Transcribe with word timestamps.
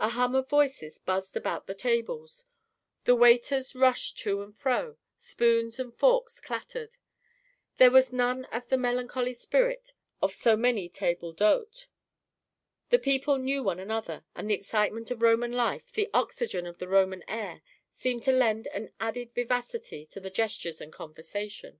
A 0.00 0.08
hum 0.08 0.34
of 0.34 0.48
voices 0.48 0.98
buzzed 0.98 1.36
around 1.36 1.66
the 1.66 1.74
tables; 1.74 2.46
the 3.04 3.14
waiters 3.14 3.74
rushed 3.74 4.16
to 4.20 4.40
and 4.40 4.56
fro; 4.56 4.96
spoons 5.18 5.78
and 5.78 5.94
forks 5.94 6.40
clattered. 6.40 6.96
There 7.76 7.90
was 7.90 8.10
none 8.10 8.46
of 8.46 8.66
the 8.70 8.78
melancholy 8.78 9.34
spirit 9.34 9.92
of 10.22 10.34
so 10.34 10.56
many 10.56 10.88
tables 10.88 11.34
d'hôte. 11.34 11.84
The 12.88 12.98
people 12.98 13.36
knew 13.36 13.62
one 13.62 13.78
another; 13.78 14.24
and 14.34 14.48
the 14.48 14.54
excitement 14.54 15.10
of 15.10 15.20
Roman 15.20 15.52
life, 15.52 15.92
the 15.92 16.08
oxygen 16.14 16.64
in 16.64 16.72
the 16.78 16.88
Roman 16.88 17.22
air 17.28 17.60
seemed 17.90 18.22
to 18.22 18.32
lend 18.32 18.68
an 18.68 18.90
added 18.98 19.34
vivacity 19.34 20.06
to 20.06 20.18
the 20.18 20.30
gestures 20.30 20.80
and 20.80 20.90
conversation. 20.94 21.78